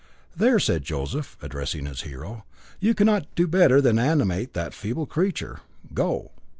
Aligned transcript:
"There," 0.35 0.57
said 0.59 0.83
Joseph, 0.83 1.37
addressing 1.43 1.85
his 1.85 2.01
hero. 2.01 2.43
"You 2.79 2.95
cannot 2.95 3.27
do 3.35 3.47
better 3.47 3.79
than 3.81 3.99
animate 3.99 4.55
that 4.55 4.73
feeble 4.73 5.05
creature. 5.05 5.59
Go!" 5.93 6.31